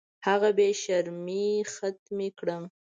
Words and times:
هغه 0.27 0.49
بې 0.57 0.69
شرمۍ 0.81 1.47
ختمې 1.73 2.29
کړم. 2.39 2.63